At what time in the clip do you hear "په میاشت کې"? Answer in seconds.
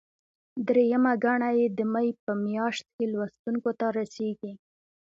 2.23-3.03